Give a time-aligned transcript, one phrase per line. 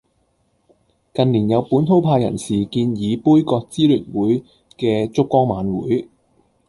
[1.13, 4.43] 近年有本土派人士建議杯葛支聯會
[4.75, 6.09] 嘅燭光晚會